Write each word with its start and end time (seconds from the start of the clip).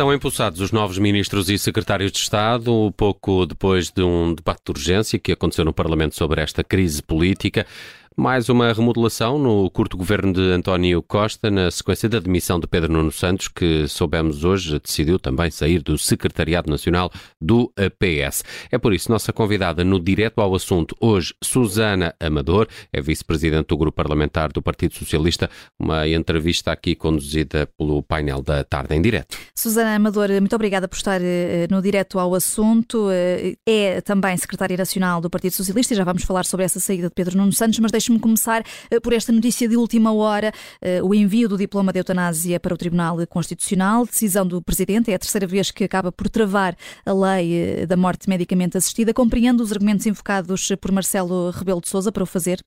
Estão 0.00 0.14
empossados 0.14 0.60
os 0.62 0.72
novos 0.72 0.96
ministros 0.96 1.50
e 1.50 1.58
secretários 1.58 2.10
de 2.10 2.16
Estado, 2.16 2.90
pouco 2.96 3.44
depois 3.44 3.90
de 3.90 4.02
um 4.02 4.32
debate 4.32 4.62
de 4.64 4.70
urgência 4.70 5.18
que 5.18 5.30
aconteceu 5.30 5.62
no 5.62 5.74
Parlamento 5.74 6.16
sobre 6.16 6.40
esta 6.40 6.64
crise 6.64 7.02
política. 7.02 7.66
Mais 8.20 8.50
uma 8.50 8.70
remodelação 8.70 9.38
no 9.38 9.70
curto 9.70 9.96
governo 9.96 10.30
de 10.30 10.52
António 10.52 11.02
Costa, 11.02 11.50
na 11.50 11.70
sequência 11.70 12.06
da 12.06 12.18
demissão 12.18 12.60
de 12.60 12.66
Pedro 12.66 12.92
Nuno 12.92 13.10
Santos, 13.10 13.48
que 13.48 13.88
soubemos 13.88 14.44
hoje 14.44 14.78
decidiu 14.78 15.18
também 15.18 15.50
sair 15.50 15.82
do 15.82 15.96
Secretariado 15.96 16.70
Nacional 16.70 17.10
do 17.40 17.72
PS. 17.98 18.44
É 18.70 18.76
por 18.76 18.92
isso 18.92 19.10
nossa 19.10 19.32
convidada 19.32 19.82
no 19.84 19.98
Direto 19.98 20.42
ao 20.42 20.54
Assunto 20.54 20.94
hoje, 21.00 21.32
Susana 21.42 22.14
Amador, 22.20 22.68
é 22.92 23.00
vice-presidente 23.00 23.68
do 23.68 23.76
Grupo 23.78 23.96
Parlamentar 23.96 24.52
do 24.52 24.60
Partido 24.60 24.96
Socialista, 24.96 25.48
uma 25.78 26.06
entrevista 26.06 26.72
aqui 26.72 26.94
conduzida 26.94 27.70
pelo 27.78 28.02
painel 28.02 28.42
da 28.42 28.62
Tarde 28.62 28.94
em 28.94 29.00
Direto. 29.00 29.34
Susana 29.56 29.94
Amador, 29.94 30.28
muito 30.32 30.54
obrigada 30.54 30.86
por 30.86 30.96
estar 30.96 31.22
eh, 31.22 31.66
no 31.70 31.80
Direto 31.80 32.18
ao 32.18 32.34
Assunto. 32.34 33.08
Eh, 33.10 33.54
é 33.66 34.02
também 34.02 34.36
secretária 34.36 34.76
nacional 34.76 35.22
do 35.22 35.30
Partido 35.30 35.52
Socialista 35.52 35.94
e 35.94 35.96
já 35.96 36.04
vamos 36.04 36.22
falar 36.22 36.44
sobre 36.44 36.66
essa 36.66 36.78
saída 36.78 37.08
de 37.08 37.14
Pedro 37.14 37.38
Nuno 37.38 37.54
Santos, 37.54 37.78
mas 37.78 37.90
deixe-me 38.10 38.18
começar 38.18 38.62
eh, 38.90 39.00
por 39.00 39.12
esta 39.12 39.32
notícia 39.32 39.68
de 39.68 39.76
última 39.76 40.12
hora, 40.12 40.50
eh, 40.82 41.00
o 41.02 41.14
envio 41.14 41.48
do 41.48 41.56
diploma 41.56 41.92
de 41.92 42.00
eutanásia 42.00 42.58
para 42.58 42.74
o 42.74 42.76
Tribunal 42.76 43.16
Constitucional, 43.28 44.04
decisão 44.04 44.46
do 44.46 44.60
Presidente, 44.60 45.10
é 45.10 45.14
a 45.14 45.18
terceira 45.18 45.46
vez 45.46 45.70
que 45.70 45.84
acaba 45.84 46.10
por 46.10 46.28
travar 46.28 46.74
a 47.06 47.12
lei 47.12 47.54
eh, 47.54 47.86
da 47.86 47.96
morte 47.96 48.28
medicamente 48.28 48.76
assistida. 48.76 49.14
Compreendo 49.14 49.62
os 49.62 49.72
argumentos 49.72 50.06
invocados 50.06 50.72
por 50.80 50.90
Marcelo 50.90 51.50
Rebelo 51.50 51.80
de 51.80 51.88
Sousa 51.88 52.10
para 52.10 52.22
o 52.22 52.26
fazer? 52.26 52.58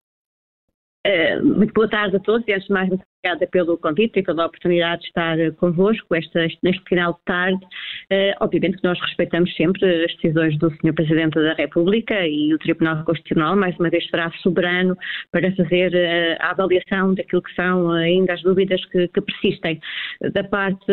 muito 1.43 1.73
boa 1.73 1.89
tarde 1.89 2.15
a 2.15 2.19
todos 2.21 2.47
e 2.47 2.53
antes 2.53 2.65
de 2.65 2.73
mais 2.73 2.89
obrigada 3.23 3.47
pelo 3.47 3.77
convite 3.77 4.19
e 4.19 4.23
pela 4.23 4.45
oportunidade 4.45 5.01
de 5.01 5.07
estar 5.07 5.37
convosco 5.53 6.13
esta, 6.13 6.45
neste 6.61 6.83
final 6.87 7.13
de 7.13 7.19
tarde. 7.25 7.65
Uh, 8.11 8.35
obviamente 8.41 8.77
que 8.77 8.83
nós 8.83 8.99
respeitamos 8.99 9.55
sempre 9.55 10.05
as 10.05 10.13
decisões 10.15 10.57
do 10.59 10.69
Sr. 10.69 10.93
Presidente 10.93 11.35
da 11.35 11.53
República 11.53 12.27
e 12.27 12.53
o 12.53 12.59
Tribunal 12.59 13.03
Constitucional, 13.05 13.55
mais 13.55 13.77
uma 13.79 13.89
vez, 13.89 14.05
será 14.09 14.29
soberano 14.41 14.97
para 15.31 15.49
fazer 15.55 15.93
uh, 15.93 16.37
a 16.41 16.51
avaliação 16.51 17.13
daquilo 17.13 17.41
que 17.41 17.55
são 17.55 17.91
ainda 17.91 18.33
as 18.33 18.41
dúvidas 18.41 18.83
que, 18.87 19.07
que, 19.07 19.21
persistem. 19.21 19.79
Da 20.33 20.43
parte 20.43 20.85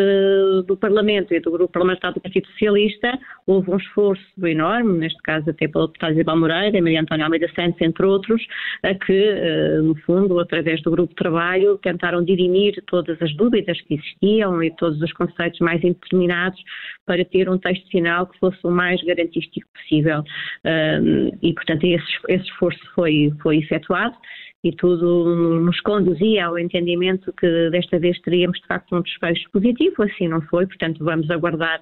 do 0.66 0.76
Parlamento 0.76 1.34
e 1.34 1.40
do 1.40 1.50
Grupo 1.50 1.72
Parlamentar 1.72 2.12
do 2.12 2.20
Partido 2.20 2.46
Socialista, 2.48 3.18
houve 3.46 3.70
um 3.72 3.76
esforço 3.76 4.46
enorme, 4.46 4.98
neste 4.98 5.20
caso 5.22 5.50
até 5.50 5.66
pelo 5.66 5.88
deputado 5.88 6.12
Isabel 6.12 6.36
Moreira 6.36 6.78
e 6.78 6.80
Maria 6.80 7.00
Antónia 7.00 7.24
Almeida 7.24 7.50
Santos, 7.54 7.80
entre 7.80 8.06
outros, 8.06 8.40
a 8.84 8.94
que, 8.94 9.32
uh, 9.32 9.82
no 9.82 9.96
fundo, 10.02 10.38
através 10.38 10.80
do 10.82 10.92
Grupo 10.92 11.08
de 11.08 11.16
Trabalho, 11.16 11.76
tentaram 11.78 12.19
tentaram 12.20 12.24
dirimir 12.24 12.82
todas 12.86 13.20
as 13.20 13.34
dúvidas 13.34 13.80
que 13.82 13.94
existiam 13.94 14.62
e 14.62 14.70
todos 14.76 15.00
os 15.00 15.12
conceitos 15.12 15.58
mais 15.60 15.82
indeterminados 15.82 16.60
para 17.06 17.24
ter 17.24 17.48
um 17.48 17.58
texto 17.58 17.88
final 17.90 18.26
que 18.26 18.38
fosse 18.38 18.58
o 18.64 18.70
mais 18.70 19.02
garantístico 19.02 19.66
possível. 19.74 20.22
Um, 20.64 21.30
e, 21.42 21.52
portanto, 21.54 21.84
esse, 21.84 22.06
esse 22.28 22.44
esforço 22.44 22.80
foi, 22.94 23.32
foi 23.42 23.58
efetuado 23.58 24.16
e 24.62 24.72
tudo 24.72 25.34
nos 25.60 25.80
conduzia 25.80 26.46
ao 26.46 26.58
entendimento 26.58 27.32
que 27.32 27.70
desta 27.70 27.98
vez 27.98 28.20
teríamos 28.20 28.58
de 28.60 28.66
facto 28.66 28.94
um 28.94 29.00
desfecho 29.00 29.50
positivo, 29.50 30.02
assim 30.02 30.28
não 30.28 30.42
foi, 30.42 30.66
portanto 30.66 31.02
vamos 31.02 31.30
aguardar 31.30 31.80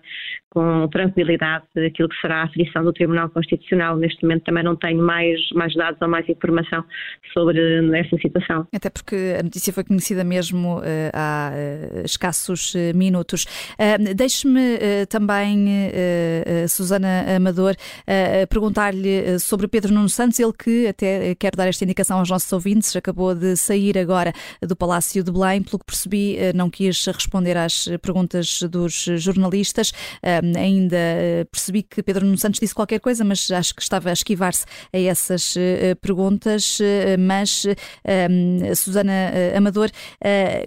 com 0.50 0.88
tranquilidade 0.88 1.64
aquilo 1.76 2.08
que 2.08 2.20
será 2.20 2.42
a 2.42 2.44
aflição 2.44 2.84
do 2.84 2.92
Tribunal 2.92 3.28
Constitucional. 3.30 3.96
Neste 3.96 4.22
momento 4.22 4.44
também 4.44 4.62
não 4.62 4.76
tenho 4.76 5.02
mais, 5.02 5.38
mais 5.54 5.74
dados 5.74 6.00
ou 6.00 6.08
mais 6.08 6.28
informação 6.28 6.84
sobre 7.32 7.58
essa 7.98 8.16
situação. 8.18 8.66
Até 8.72 8.88
porque 8.88 9.36
a 9.38 9.42
notícia 9.42 9.72
foi 9.72 9.84
conhecida 9.84 10.24
mesmo 10.24 10.78
uh, 10.78 10.82
há 11.12 11.52
uh, 11.52 12.04
escassos 12.04 12.74
uh, 12.74 12.96
minutos. 12.96 13.46
Deixe-me 14.16 14.78
também, 15.08 15.66
Susana 16.68 17.24
Amador, 17.36 17.74
perguntar-lhe 18.48 19.38
sobre 19.38 19.68
Pedro 19.68 19.92
Nuno 19.92 20.08
Santos, 20.08 20.38
ele 20.38 20.52
que 20.52 20.86
até 20.86 21.34
quer 21.34 21.54
dar 21.54 21.68
esta 21.68 21.84
indicação 21.84 22.18
aos 22.18 22.28
nossos 22.28 22.52
ouvintes 22.52 22.67
ouvintes, 22.68 22.94
acabou 22.94 23.34
de 23.34 23.56
sair 23.56 23.96
agora 23.96 24.32
do 24.60 24.76
Palácio 24.76 25.24
de 25.24 25.32
Belém. 25.32 25.62
Pelo 25.62 25.78
que 25.78 25.86
percebi, 25.86 26.36
eh, 26.36 26.52
não 26.52 26.68
quis 26.68 27.06
responder 27.06 27.56
às 27.56 27.88
perguntas 28.02 28.62
dos 28.70 29.06
jornalistas. 29.16 29.92
Ainda 30.22 30.96
eh, 30.96 31.46
percebi 31.50 31.82
que 31.82 32.02
Pedro 32.02 32.26
Nuno 32.26 32.36
Santos 32.36 32.60
disse 32.60 32.74
qualquer 32.74 33.00
coisa, 33.00 33.24
mas 33.24 33.50
acho 33.50 33.74
que 33.74 33.82
estava 33.82 34.10
a 34.10 34.12
esquivar-se 34.12 34.66
a 34.92 34.98
essas 34.98 35.54
eh, 35.56 35.94
perguntas. 35.94 36.78
Mas, 37.18 37.64
Susana 38.76 39.12
Amador, 39.56 39.90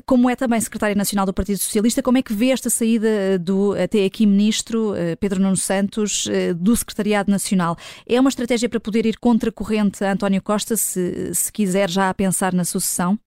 como 0.05 0.29
é 0.29 0.35
também 0.35 0.59
secretária 0.59 0.95
nacional 0.95 1.25
do 1.25 1.33
Partido 1.33 1.59
Socialista, 1.59 2.01
como 2.01 2.17
é 2.17 2.21
que 2.21 2.33
vê 2.33 2.49
esta 2.49 2.69
saída 2.69 3.37
do 3.39 3.73
até 3.73 4.05
aqui 4.05 4.25
ministro 4.25 4.93
Pedro 5.19 5.41
Nuno 5.41 5.57
Santos 5.57 6.27
do 6.55 6.75
Secretariado 6.75 7.31
Nacional? 7.31 7.77
É 8.07 8.19
uma 8.19 8.29
estratégia 8.29 8.69
para 8.69 8.79
poder 8.79 9.05
ir 9.05 9.17
contra 9.19 9.51
corrente 9.51 10.03
a 10.03 10.11
António 10.11 10.41
Costa, 10.41 10.75
se, 10.75 11.33
se 11.33 11.51
quiser 11.51 11.90
já 11.91 12.09
a 12.09 12.13
pensar 12.13 12.53
na 12.53 12.65
sucessão? 12.65 13.19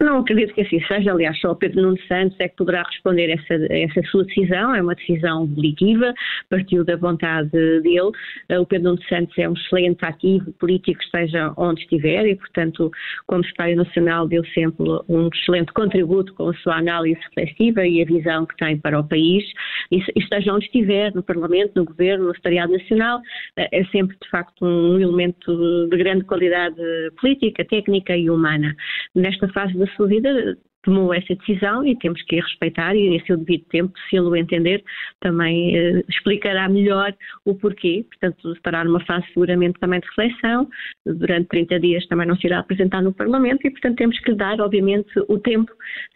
Não 0.00 0.18
acredito 0.18 0.52
que 0.54 0.60
assim 0.60 0.80
seja, 0.86 1.10
aliás, 1.10 1.38
só 1.40 1.52
o 1.52 1.56
Pedro 1.56 1.80
Nuno 1.80 1.98
Santos 2.06 2.38
é 2.38 2.48
que 2.48 2.56
poderá 2.56 2.82
responder 2.82 3.30
essa, 3.30 3.54
essa 3.72 4.02
sua 4.10 4.24
decisão, 4.24 4.74
é 4.74 4.82
uma 4.82 4.94
decisão 4.94 5.46
volitiva, 5.46 6.12
partiu 6.50 6.84
da 6.84 6.96
vontade 6.96 7.50
dele. 7.50 8.10
Eh, 8.48 8.58
o 8.58 8.66
Pedro 8.66 8.90
Nuno 8.90 9.02
Santos 9.08 9.36
é 9.38 9.48
um 9.48 9.54
excelente 9.54 10.04
ativo 10.04 10.52
político, 10.54 11.02
esteja 11.02 11.52
onde 11.56 11.80
estiver, 11.80 12.26
e, 12.26 12.36
portanto, 12.36 12.90
como 13.26 13.42
secretário 13.44 13.76
nacional, 13.76 14.28
deu 14.28 14.44
sempre 14.46 14.84
um 15.08 15.28
excelente 15.32 15.72
contributo 15.72 16.34
com 16.34 16.50
a 16.50 16.54
sua 16.54 16.76
análise 16.76 17.18
reflexiva 17.28 17.86
e 17.86 18.02
a 18.02 18.04
visão 18.04 18.44
que 18.44 18.56
tem 18.56 18.76
para 18.78 19.00
o 19.00 19.08
país, 19.08 19.44
e, 19.90 20.02
esteja 20.14 20.52
onde 20.52 20.66
estiver, 20.66 21.14
no 21.14 21.22
Parlamento, 21.22 21.72
no 21.74 21.84
Governo, 21.86 22.26
no 22.26 22.34
Secretariado 22.34 22.72
Nacional, 22.72 23.20
eh, 23.56 23.68
é 23.72 23.84
sempre, 23.86 24.14
de 24.22 24.28
facto, 24.28 24.62
um 24.62 25.00
elemento 25.00 25.88
de 25.88 25.96
grande 25.96 26.24
qualidade 26.24 26.76
política, 27.18 27.64
técnica 27.64 28.14
e 28.14 28.28
humana. 28.28 28.74
Nesta 29.14 29.48
fase 29.48 29.76
da 29.78 29.85
sua 29.88 30.06
vida 30.06 30.56
tomou 30.86 31.12
essa 31.12 31.34
decisão 31.34 31.84
e 31.84 31.96
temos 31.98 32.22
que 32.22 32.36
respeitar 32.36 32.94
e, 32.94 33.08
em 33.08 33.20
seu 33.26 33.36
devido 33.36 33.64
tempo, 33.64 33.92
se 34.08 34.16
ele 34.16 34.26
o 34.26 34.36
entender, 34.36 34.82
também 35.20 35.76
eh, 35.76 36.04
explicará 36.08 36.68
melhor 36.68 37.12
o 37.44 37.54
porquê. 37.56 38.06
Portanto, 38.08 38.52
estará 38.52 38.84
numa 38.84 39.04
fase 39.04 39.26
seguramente 39.34 39.80
também 39.80 39.98
de 39.98 40.06
reflexão. 40.06 40.68
Durante 41.04 41.48
30 41.48 41.80
dias 41.80 42.06
também 42.06 42.26
não 42.26 42.36
se 42.36 42.46
irá 42.46 42.60
apresentar 42.60 43.02
no 43.02 43.12
Parlamento 43.12 43.66
e, 43.66 43.70
portanto, 43.70 43.96
temos 43.96 44.18
que 44.20 44.32
dar, 44.32 44.60
obviamente, 44.60 45.10
o 45.28 45.38
tempo 45.40 45.72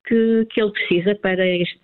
que, 0.06 0.46
que 0.50 0.62
ele 0.62 0.70
precisa 0.70 1.16
para 1.16 1.46
este 1.46 1.80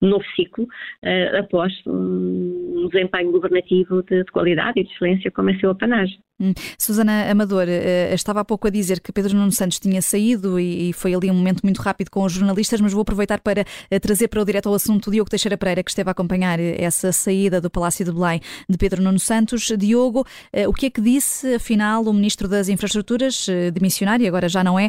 novo 0.00 0.24
ciclo, 0.34 0.66
eh, 1.02 1.38
após 1.38 1.72
um 1.86 2.88
desempenho 2.92 3.30
governativo 3.30 4.02
de, 4.02 4.24
de, 4.24 4.32
qualidade 4.32 4.80
e 4.80 4.84
de 4.84 4.92
excelência, 4.92 5.30
como 5.30 5.50
é 5.50 5.58
seu 5.58 5.70
apanagem. 5.70 6.18
Hum. 6.40 6.52
Susana 6.78 7.30
Amador, 7.30 7.66
eh, 7.68 8.12
estava 8.14 8.40
há 8.40 8.44
pouco 8.44 8.66
a 8.66 8.70
dizer 8.70 9.00
que 9.00 9.12
Pedro 9.12 9.36
Nuno 9.36 9.52
Santos 9.52 9.78
tinha 9.78 10.00
saído 10.02 10.58
e, 10.58 10.92
foi 10.92 11.14
ali 11.14 11.30
um 11.30 11.34
momento 11.34 11.60
muito 11.62 11.80
rápido 11.80 12.10
com 12.10 12.24
os 12.24 12.32
jornalistas, 12.32 12.80
mas 12.80 12.92
vou 12.92 13.02
aproveitar 13.02 13.40
para 13.40 13.64
eh, 13.90 13.98
trazer 14.00 14.28
para 14.28 14.40
o 14.40 14.44
direto 14.44 14.68
ao 14.68 14.74
assunto 14.74 15.10
Diogo 15.10 15.30
Teixeira 15.30 15.56
Pereira, 15.56 15.82
que 15.82 15.90
esteve 15.90 16.10
a 16.10 16.12
acompanhar 16.12 16.58
eh, 16.58 16.76
essa 16.82 17.12
saída 17.12 17.60
do 17.60 17.70
Palácio 17.70 18.04
de 18.04 18.12
Belém 18.12 18.40
de 18.68 18.76
Pedro 18.76 19.02
Nuno 19.02 19.20
Santos. 19.20 19.70
Diogo, 19.78 20.26
eh, 20.52 20.66
o 20.66 20.72
que 20.72 20.86
é 20.86 20.90
que 20.90 21.00
disse, 21.00 21.54
afinal, 21.54 22.02
o 22.02 22.12
Ministro 22.12 22.48
das 22.48 22.68
Infraestruturas, 22.68 23.46
de 23.46 23.80
missionário, 23.80 24.26
agora 24.26 24.48
já 24.48 24.64
não 24.64 24.78
é, 24.78 24.88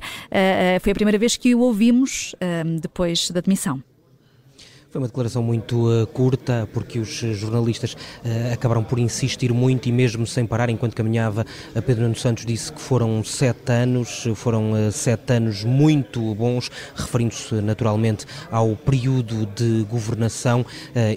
foi 0.82 0.92
a 0.92 0.96
primeira 0.96 1.18
vez 1.18 1.38
que 1.38 1.54
o 1.54 1.60
ouvimos 1.60 2.36
depois 2.82 3.30
da 3.32 3.42
demissão. 3.42 3.84
Foi 4.94 5.02
uma 5.02 5.08
declaração 5.08 5.42
muito 5.42 5.90
uh, 5.90 6.06
curta, 6.06 6.70
porque 6.72 7.00
os 7.00 7.08
jornalistas 7.10 7.94
uh, 7.94 8.54
acabaram 8.54 8.84
por 8.84 9.00
insistir 9.00 9.52
muito 9.52 9.90
e 9.90 9.92
mesmo 9.92 10.28
sem 10.28 10.46
parar, 10.46 10.70
enquanto 10.70 10.94
caminhava, 10.94 11.48
Pedro 11.84 12.04
Nuno 12.04 12.16
Santos 12.16 12.46
disse 12.46 12.72
que 12.72 12.80
foram 12.80 13.24
sete 13.24 13.72
anos, 13.72 14.28
foram 14.36 14.74
uh, 14.74 14.92
sete 14.92 15.34
anos 15.34 15.64
muito 15.64 16.36
bons, 16.36 16.70
referindo-se 16.96 17.56
naturalmente 17.56 18.28
ao 18.52 18.76
período 18.76 19.48
de 19.48 19.84
governação 19.90 20.64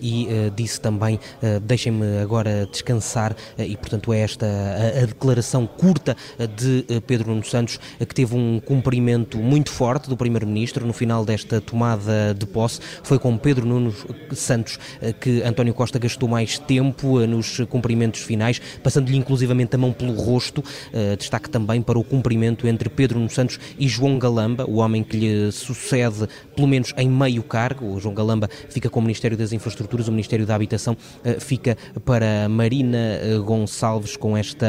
e 0.00 0.26
disse 0.54 0.80
também, 0.80 1.20
deixem-me 1.62 2.18
agora 2.18 2.66
descansar, 2.70 3.36
e 3.58 3.76
portanto 3.76 4.12
é 4.12 4.20
esta 4.20 4.46
a, 4.46 5.02
a 5.02 5.06
declaração 5.06 5.66
curta 5.66 6.16
de 6.56 6.86
Pedro 7.06 7.28
Nuno 7.28 7.44
Santos, 7.44 7.78
que 7.98 8.14
teve 8.14 8.34
um 8.34 8.58
cumprimento 8.58 9.36
muito 9.36 9.70
forte 9.70 10.08
do 10.08 10.16
Primeiro-Ministro 10.16 10.86
no 10.86 10.94
final 10.94 11.26
desta 11.26 11.60
tomada 11.60 12.32
de 12.32 12.46
posse, 12.46 12.80
foi 13.02 13.18
com 13.18 13.36
Pedro 13.36 13.65
Nuno 13.66 13.94
Santos, 14.32 14.78
eh, 15.00 15.12
que 15.12 15.42
António 15.42 15.74
Costa 15.74 15.98
gastou 15.98 16.28
mais 16.28 16.58
tempo 16.58 17.20
eh, 17.20 17.26
nos 17.26 17.60
cumprimentos 17.68 18.20
finais, 18.20 18.60
passando-lhe 18.82 19.16
inclusivamente 19.16 19.74
a 19.74 19.78
mão 19.78 19.92
pelo 19.92 20.14
rosto. 20.14 20.62
Eh, 20.92 21.16
destaque 21.16 21.50
também 21.50 21.82
para 21.82 21.98
o 21.98 22.04
cumprimento 22.04 22.66
entre 22.66 22.88
Pedro 22.88 23.18
Nuno 23.18 23.30
Santos 23.30 23.58
e 23.78 23.88
João 23.88 24.18
Galamba, 24.18 24.64
o 24.68 24.76
homem 24.76 25.02
que 25.02 25.16
lhe 25.16 25.52
sucede, 25.52 26.28
pelo 26.54 26.68
menos 26.68 26.92
em 26.96 27.08
meio 27.08 27.42
cargo. 27.42 27.94
O 27.94 28.00
João 28.00 28.14
Galamba 28.14 28.48
fica 28.70 28.88
com 28.88 29.00
o 29.00 29.02
Ministério 29.02 29.36
das 29.36 29.52
Infraestruturas, 29.52 30.08
o 30.08 30.10
Ministério 30.10 30.46
da 30.46 30.54
Habitação 30.54 30.96
fica 31.40 31.76
para 32.04 32.48
Marina 32.48 32.98
Gonçalves, 33.44 34.16
com 34.16 34.36
esta 34.36 34.66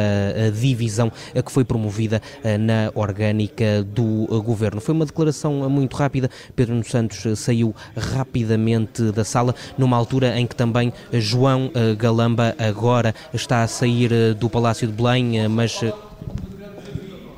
divisão 0.59 1.11
que 1.33 1.51
foi 1.51 1.63
promovida 1.63 2.21
na 2.59 2.91
orgânica 2.95 3.83
do 3.83 4.25
governo. 4.41 4.81
Foi 4.81 4.93
uma 4.93 5.05
declaração 5.05 5.69
muito 5.69 5.95
rápida. 5.95 6.29
Pedro 6.55 6.73
Nuno 6.73 6.85
Santos 6.85 7.39
saiu 7.39 7.75
rapidamente 7.95 8.86
presidente 8.87 9.11
da 9.11 9.23
sala, 9.23 9.53
numa 9.77 9.97
altura 9.97 10.39
em 10.39 10.47
que 10.47 10.55
também 10.55 10.91
João 11.13 11.71
Galamba 11.97 12.55
agora 12.57 13.13
está 13.33 13.63
a 13.63 13.67
sair 13.67 14.33
do 14.35 14.49
Palácio 14.49 14.87
de 14.87 14.93
Belém, 14.93 15.47
mas 15.47 15.81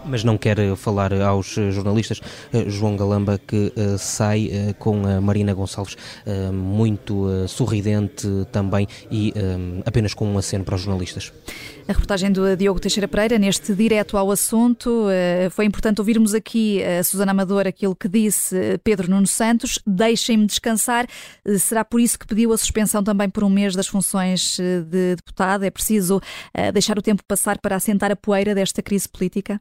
mas 0.09 0.23
não 0.23 0.37
quer 0.37 0.75
falar 0.75 1.13
aos 1.13 1.47
jornalistas. 1.71 2.19
Eh, 2.51 2.69
João 2.69 2.97
Galamba 2.97 3.39
que 3.45 3.71
eh, 3.75 3.97
sai 3.97 4.49
eh, 4.51 4.73
com 4.77 5.05
a 5.05 5.21
Marina 5.21 5.53
Gonçalves 5.53 5.95
muito 6.53 7.27
sorridente 7.47 8.27
também 8.51 8.87
e 9.11 9.33
apenas 9.85 10.13
com 10.13 10.25
um 10.25 10.37
aceno 10.37 10.63
para 10.63 10.75
os 10.75 10.81
jornalistas. 10.81 11.31
A 11.87 11.91
reportagem 11.91 12.31
do 12.31 12.55
Diogo 12.55 12.79
Teixeira 12.79 13.07
Pereira, 13.07 13.37
neste 13.37 13.73
direto 13.73 14.17
ao 14.17 14.31
assunto, 14.31 15.07
foi 15.51 15.65
importante 15.65 15.99
ouvirmos 15.99 16.33
aqui 16.33 16.83
a 16.83 17.03
Susana 17.03 17.31
Amador 17.31 17.67
aquilo 17.67 17.95
que 17.95 18.07
disse 18.07 18.79
Pedro 18.83 19.09
Nuno 19.09 19.27
Santos, 19.27 19.79
deixem-me 19.85 20.45
descansar. 20.45 21.07
Será 21.59 21.83
por 21.83 21.99
isso 21.99 22.17
que 22.17 22.27
pediu 22.27 22.53
a 22.53 22.57
suspensão 22.57 23.03
também 23.03 23.29
por 23.29 23.43
um 23.43 23.49
mês 23.49 23.75
das 23.75 23.87
funções 23.87 24.57
de 24.57 25.15
deputado? 25.15 25.63
É 25.63 25.71
preciso 25.71 26.21
deixar 26.73 26.97
o 26.97 27.01
tempo 27.01 27.23
passar 27.27 27.57
para 27.59 27.75
assentar 27.75 28.11
a 28.11 28.15
poeira 28.15 28.53
desta 28.55 28.81
crise 28.81 29.07
política? 29.09 29.59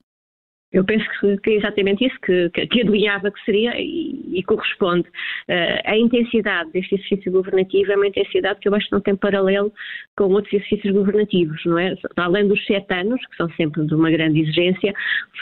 Eu 0.73 0.85
penso 0.85 1.05
que, 1.43 1.51
é 1.51 1.55
exatamente 1.55 2.05
isso 2.05 2.17
que, 2.21 2.51
que, 2.51 2.67
que 2.67 2.85
que 2.85 3.45
seria 3.45 3.73
e, 3.81 4.39
e 4.39 4.43
corresponde. 4.43 5.09
Uh, 5.49 5.81
a 5.85 5.97
intensidade 5.97 6.71
deste 6.73 6.95
exercício 6.95 7.33
governativo 7.33 7.93
é 7.93 7.97
uma 7.97 8.07
intensidade 8.07 8.61
que 8.61 8.69
eu 8.69 8.75
acho 8.75 8.87
que 8.87 8.93
não 8.93 9.01
tem 9.01 9.17
paralelo 9.17 9.73
com 10.17 10.25
outros 10.25 10.53
exercícios 10.53 10.93
governativos, 10.93 11.65
não 11.65 11.79
é? 11.79 11.95
Além 12.17 12.49
dos 12.49 12.65
sete 12.67 12.93
anos, 12.93 13.25
que 13.27 13.37
são 13.37 13.49
sempre 13.53 13.87
de 13.87 13.95
uma 13.95 14.11
grande 14.11 14.41
exigência, 14.43 14.93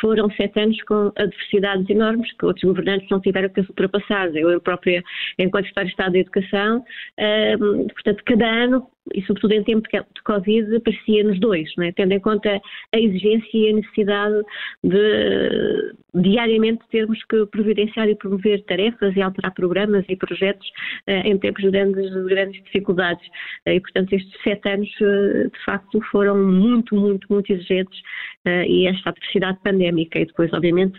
foram 0.00 0.31
sete 0.31 0.61
anos 0.61 0.81
com 0.84 1.12
adversidades 1.17 1.88
enormes 1.90 2.32
que 2.34 2.46
outros 2.46 2.64
governantes 2.64 3.08
não 3.11 3.20
tiveram 3.20 3.49
que 3.49 3.61
ultrapassar. 3.61 4.34
Eu 4.37 4.61
própria, 4.61 5.02
enquanto 5.38 5.67
Secretário 5.67 5.88
de 5.88 5.93
Estado 5.93 6.12
da 6.12 6.19
Educação, 6.19 6.78
uh, 7.19 7.87
portanto, 7.94 8.23
cada 8.25 8.46
ano 8.46 8.87
e 9.14 9.23
sobretudo 9.23 9.53
em 9.53 9.62
tempo 9.62 9.88
de 9.91 10.23
Covid, 10.25 10.81
parecia-nos 10.81 11.38
dois, 11.38 11.69
é? 11.81 11.93
tendo 11.93 12.12
em 12.12 12.20
conta 12.20 12.61
a 12.93 12.99
exigência 12.99 13.49
e 13.55 13.70
a 13.70 13.75
necessidade 13.75 14.43
de 14.82 15.94
diariamente 16.14 16.82
termos 16.91 17.23
que 17.25 17.47
providenciar 17.47 18.08
e 18.08 18.14
promover 18.14 18.62
tarefas 18.64 19.14
e 19.14 19.20
alterar 19.20 19.53
programas 19.53 20.05
e 20.08 20.17
projetos 20.17 20.67
uh, 21.08 21.26
em 21.26 21.38
tempos 21.38 21.62
de 21.62 21.70
grandes, 21.70 22.11
de 22.11 22.25
grandes 22.25 22.62
dificuldades. 22.64 23.26
Uh, 23.67 23.73
e, 23.73 23.81
portanto, 23.81 24.12
estes 24.12 24.43
sete 24.43 24.69
anos, 24.69 24.88
uh, 25.00 25.50
de 25.50 25.64
facto, 25.64 26.00
foram 26.11 26.37
muito, 26.37 26.94
muito, 26.97 27.26
muito 27.31 27.52
exigentes 27.52 28.00
e 28.69 28.87
esta 28.87 29.11
adversidade 29.11 29.59
pandémica 29.64 30.20
e 30.20 30.25
depois, 30.25 30.52
obviamente, 30.52 30.97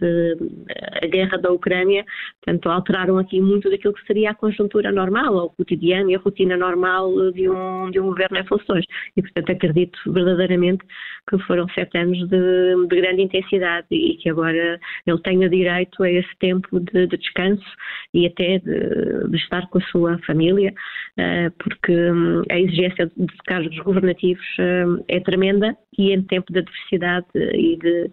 a 1.01 1.07
guerra 1.07 1.37
da 1.37 1.49
Ucrânia, 1.49 2.05
portanto, 2.43 2.69
alteraram 2.69 3.17
aqui 3.17 3.39
muito 3.39 3.69
daquilo 3.69 3.93
que 3.93 4.05
seria 4.05 4.31
a 4.31 4.35
conjuntura 4.35 4.91
normal, 4.91 5.33
ou 5.33 5.45
o 5.45 5.49
cotidiano 5.51 6.11
e 6.11 6.15
a 6.15 6.19
rotina 6.19 6.57
normal 6.57 7.31
de 7.31 7.49
um, 7.49 7.89
de 7.89 7.96
um 7.99 8.07
governo 8.07 8.37
em 8.37 8.45
funções. 8.45 8.85
E, 9.15 9.21
portanto, 9.21 9.51
acredito 9.51 9.99
verdadeiramente 10.11 10.83
que 11.29 11.37
foram 11.39 11.67
sete 11.69 11.97
anos 11.97 12.17
de, 12.29 12.87
de 12.87 13.01
grande 13.01 13.23
intensidade 13.23 13.87
e 13.91 14.15
que 14.17 14.29
agora 14.29 14.79
ele 15.05 15.21
tenha 15.21 15.49
direito 15.49 16.01
a 16.03 16.11
esse 16.11 16.35
tempo 16.39 16.79
de, 16.79 17.07
de 17.07 17.17
descanso 17.17 17.65
e 18.13 18.25
até 18.25 18.59
de, 18.59 19.29
de, 19.29 19.37
estar 19.37 19.67
com 19.69 19.77
a 19.77 19.81
sua 19.81 20.17
família, 20.19 20.73
uh, 21.19 21.51
porque 21.59 21.93
um, 21.93 22.43
a 22.49 22.59
exigência 22.59 23.11
de 23.15 23.37
cargos 23.45 23.77
governativos 23.79 24.45
uh, 24.59 25.03
é 25.07 25.19
tremenda 25.19 25.75
e 25.97 26.13
em 26.13 26.21
tempo 26.23 26.51
de 26.53 26.59
adversidade 26.59 27.27
e 27.35 27.77
de, 27.77 28.11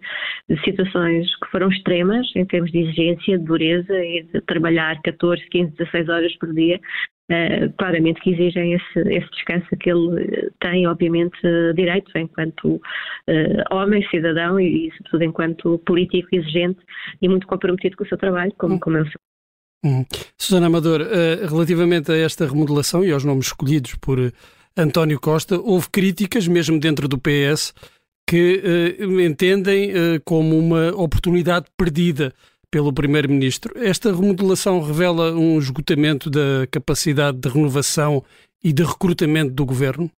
de, 0.49 0.61
situações 0.63 1.27
que 1.37 1.51
foram 1.51 1.69
extremas 1.69 2.27
em 2.35 2.45
termos 2.45 2.71
de 2.71 2.79
exigência, 2.79 3.37
de 3.37 3.45
dureza 3.45 3.93
e 3.93 4.23
de 4.23 4.41
trabalhar 4.41 4.99
14, 5.03 5.41
15, 5.49 5.71
16 5.77 6.09
horas 6.09 6.35
por 6.37 6.53
dia, 6.53 6.79
Uh, 7.31 7.73
claramente 7.79 8.21
que 8.21 8.29
exigem 8.29 8.73
esse, 8.73 8.99
esse, 8.99 9.27
descanso 9.31 9.65
que 9.79 9.89
ele 9.89 10.51
tem, 10.59 10.85
obviamente, 10.85 11.35
direito 11.75 12.15
enquanto 12.15 12.75
uh, 12.75 12.81
homem, 13.75 14.07
cidadão 14.11 14.59
e, 14.59 14.91
sobretudo, 14.95 15.23
enquanto 15.23 15.79
político 15.87 16.27
exigente 16.31 16.79
e 17.19 17.27
muito 17.27 17.47
comprometido 17.47 17.97
com 17.97 18.03
o 18.03 18.07
seu 18.07 18.17
trabalho, 18.19 18.53
como, 18.59 18.75
hum. 18.75 18.79
como 18.79 18.97
é 18.97 19.01
o 19.01 19.05
seu. 19.05 19.19
Hum. 19.83 20.05
Susana 20.37 20.67
Amador, 20.67 21.01
uh, 21.01 21.47
relativamente 21.47 22.11
a 22.11 22.15
esta 22.15 22.45
remodelação 22.45 23.03
e 23.03 23.11
aos 23.11 23.25
nomes 23.25 23.47
escolhidos 23.47 23.95
por 23.95 24.19
António 24.77 25.19
Costa, 25.19 25.59
houve 25.59 25.89
críticas, 25.89 26.47
mesmo 26.47 26.79
dentro 26.79 27.07
do 27.07 27.17
PS, 27.17 27.73
que 28.29 28.97
entendem 29.23 29.91
como 30.25 30.57
uma 30.57 30.89
oportunidade 30.95 31.67
perdida 31.77 32.33
pelo 32.75 32.91
Primeiro-Ministro. 32.91 33.71
Esta 33.77 34.13
remodelação 34.13 34.81
revela 34.81 35.31
um 35.33 35.57
esgotamento 35.57 36.29
da 36.29 36.67
capacidade 36.69 37.37
de 37.37 37.47
renovação 37.47 38.21
e 38.61 38.73
de 38.73 38.83
recrutamento 38.83 39.53
do 39.53 39.65
governo? 39.65 40.11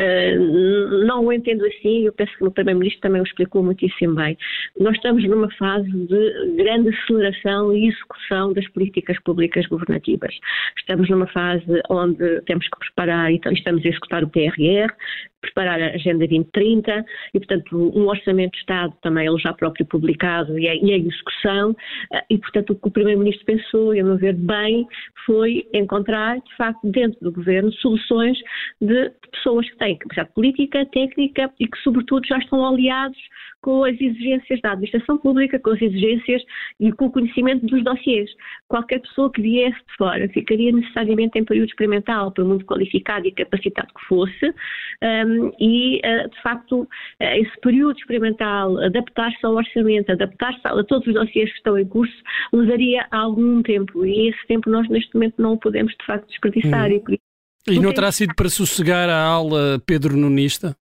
Uh, 0.00 1.04
não 1.06 1.24
o 1.24 1.32
entendo 1.32 1.64
assim, 1.64 2.06
eu 2.06 2.12
penso 2.12 2.32
que 2.36 2.44
o 2.44 2.50
Primeiro-Ministro 2.50 3.00
também 3.00 3.20
o 3.20 3.24
explicou 3.24 3.62
muitíssimo 3.62 4.14
bem. 4.14 4.36
Nós 4.78 4.96
estamos 4.96 5.24
numa 5.24 5.50
fase 5.52 5.90
de 5.90 6.56
grande 6.56 6.90
aceleração 6.90 7.74
e 7.74 7.88
execução 7.88 8.52
das 8.52 8.66
políticas 8.68 9.18
públicas 9.22 9.66
governativas. 9.66 10.34
Estamos 10.78 11.08
numa 11.08 11.26
fase 11.28 11.82
onde 11.90 12.40
temos 12.42 12.66
que 12.68 12.78
preparar, 12.78 13.32
então 13.32 13.52
estamos 13.52 13.84
a 13.84 13.88
executar 13.88 14.24
o 14.24 14.28
PRR, 14.28 14.92
preparar 15.40 15.80
a 15.80 15.94
Agenda 15.94 16.26
2030 16.26 17.04
e, 17.34 17.38
portanto, 17.38 17.92
um 17.96 18.08
orçamento 18.08 18.52
de 18.52 18.58
Estado 18.58 18.92
também 19.02 19.26
ele 19.26 19.38
já 19.38 19.52
próprio 19.52 19.86
publicado 19.86 20.58
e 20.58 20.66
em 20.66 21.06
execução 21.06 21.76
eh, 22.12 22.24
e, 22.30 22.38
portanto, 22.38 22.70
o 22.70 22.76
que 22.76 22.88
o 22.88 22.90
Primeiro-Ministro 22.90 23.44
pensou, 23.44 23.94
e 23.94 24.00
a 24.00 24.04
meu 24.04 24.16
ver 24.16 24.34
bem, 24.34 24.86
foi 25.24 25.66
encontrar, 25.72 26.36
de 26.40 26.56
facto, 26.56 26.80
dentro 26.84 27.18
do 27.20 27.32
Governo, 27.32 27.72
soluções 27.74 28.38
de 28.80 29.10
pessoas 29.58 29.70
que 29.70 29.76
têm 29.78 29.98
capacidade 29.98 30.32
política, 30.34 30.86
técnica 30.86 31.50
e 31.58 31.66
que, 31.66 31.78
sobretudo, 31.78 32.26
já 32.26 32.38
estão 32.38 32.66
aliados 32.66 33.18
com 33.60 33.84
as 33.84 34.00
exigências 34.00 34.60
da 34.60 34.72
administração 34.72 35.18
pública, 35.18 35.58
com 35.58 35.70
as 35.70 35.82
exigências 35.82 36.42
e 36.78 36.92
com 36.92 37.06
o 37.06 37.10
conhecimento 37.10 37.66
dos 37.66 37.82
dossiers. 37.82 38.30
Qualquer 38.68 39.00
pessoa 39.00 39.32
que 39.32 39.42
viesse 39.42 39.76
de 39.76 39.96
fora 39.96 40.28
ficaria 40.28 40.70
necessariamente 40.70 41.38
em 41.38 41.44
período 41.44 41.68
experimental, 41.68 42.30
por 42.32 42.44
muito 42.44 42.64
qualificado 42.64 43.26
e 43.26 43.32
capacitado 43.32 43.88
que 43.88 44.06
fosse, 44.06 44.54
um, 45.02 45.52
e, 45.58 46.00
uh, 46.04 46.30
de 46.30 46.42
facto, 46.42 46.82
uh, 46.82 46.86
esse 47.20 47.60
período 47.60 47.98
experimental, 47.98 48.78
adaptar-se 48.78 49.44
ao 49.44 49.54
orçamento, 49.54 50.12
adaptar-se 50.12 50.60
a, 50.64 50.78
a 50.78 50.84
todos 50.84 51.08
os 51.08 51.14
dossiers 51.14 51.50
que 51.50 51.56
estão 51.56 51.76
em 51.76 51.86
curso, 51.86 52.14
levaria 52.52 53.06
algum 53.10 53.62
tempo, 53.62 54.04
e 54.04 54.28
esse 54.28 54.46
tempo 54.46 54.70
nós, 54.70 54.88
neste 54.88 55.12
momento, 55.14 55.42
não 55.42 55.54
o 55.54 55.58
podemos, 55.58 55.92
de 55.98 56.06
facto, 56.06 56.28
desperdiçar. 56.28 56.90
Hum. 56.90 57.02
E, 57.10 57.27
e 57.72 57.78
não 57.78 57.92
terá 57.92 58.10
sido 58.12 58.34
para 58.34 58.48
sossegar 58.48 59.08
a 59.08 59.22
aula 59.22 59.80
Pedro 59.84 60.16
Nunista? 60.16 60.76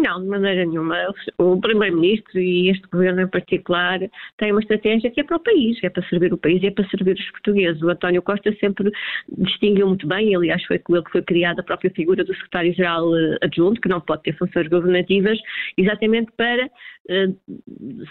Não, 0.00 0.22
de 0.22 0.28
maneira 0.28 0.64
nenhuma. 0.64 0.96
O 1.38 1.60
Primeiro-Ministro 1.60 2.38
e 2.38 2.70
este 2.70 2.86
governo 2.88 3.22
em 3.22 3.28
particular 3.28 3.98
têm 4.36 4.52
uma 4.52 4.60
estratégia 4.60 5.10
que 5.10 5.20
é 5.20 5.24
para 5.24 5.36
o 5.36 5.40
país, 5.40 5.78
é 5.82 5.90
para 5.90 6.06
servir 6.08 6.32
o 6.32 6.38
país 6.38 6.62
e 6.62 6.66
é 6.66 6.70
para 6.70 6.88
servir 6.88 7.14
os 7.14 7.30
portugueses. 7.32 7.82
O 7.82 7.90
António 7.90 8.22
Costa 8.22 8.54
sempre 8.60 8.90
distinguiu 9.38 9.88
muito 9.88 10.06
bem, 10.06 10.34
aliás 10.34 10.62
foi 10.64 10.78
com 10.78 10.94
ele 10.94 11.04
que 11.04 11.12
foi 11.12 11.22
criada 11.22 11.60
a 11.60 11.64
própria 11.64 11.90
figura 11.90 12.24
do 12.24 12.34
secretário-geral 12.34 13.16
eh, 13.16 13.38
adjunto, 13.42 13.80
que 13.80 13.88
não 13.88 14.00
pode 14.00 14.22
ter 14.22 14.36
funções 14.36 14.68
governativas, 14.68 15.38
exatamente 15.76 16.30
para 16.36 16.70
eh, 17.10 17.28